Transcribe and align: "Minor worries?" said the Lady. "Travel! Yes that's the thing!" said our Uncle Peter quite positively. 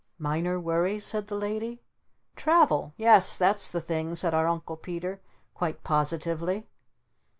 "Minor 0.31 0.59
worries?" 0.59 1.05
said 1.05 1.27
the 1.27 1.35
Lady. 1.35 1.79
"Travel! 2.35 2.91
Yes 2.97 3.37
that's 3.37 3.69
the 3.69 3.79
thing!" 3.81 4.15
said 4.15 4.33
our 4.33 4.47
Uncle 4.47 4.75
Peter 4.75 5.21
quite 5.53 5.83
positively. 5.83 6.65